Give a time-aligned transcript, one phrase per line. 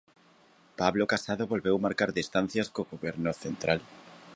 [0.79, 3.79] Pablo Casado volveu marcar distancias co goberno central.